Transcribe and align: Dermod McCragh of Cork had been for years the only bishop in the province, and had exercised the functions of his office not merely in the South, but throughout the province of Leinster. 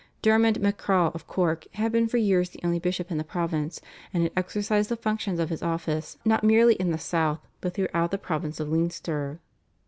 Dermod 0.23 0.55
McCragh 0.63 1.13
of 1.13 1.27
Cork 1.27 1.67
had 1.73 1.91
been 1.91 2.07
for 2.07 2.17
years 2.17 2.49
the 2.49 2.59
only 2.63 2.79
bishop 2.79 3.11
in 3.11 3.19
the 3.19 3.23
province, 3.23 3.79
and 4.11 4.23
had 4.23 4.31
exercised 4.35 4.89
the 4.89 4.95
functions 4.95 5.37
of 5.37 5.51
his 5.51 5.61
office 5.61 6.17
not 6.25 6.43
merely 6.43 6.73
in 6.73 6.89
the 6.89 6.97
South, 6.97 7.45
but 7.61 7.75
throughout 7.75 8.09
the 8.09 8.17
province 8.17 8.59
of 8.59 8.67
Leinster. 8.69 9.39